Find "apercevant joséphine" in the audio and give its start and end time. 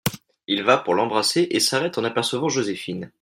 2.03-3.07